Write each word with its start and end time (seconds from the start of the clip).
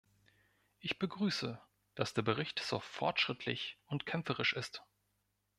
Ich 0.79 0.97
begrüße, 0.97 1.61
dass 1.93 2.15
der 2.15 2.23
Bericht 2.23 2.57
so 2.57 2.79
fortschrittlich 2.79 3.77
und 3.85 4.07
kämpferisch 4.07 4.53
ist. 4.53 4.83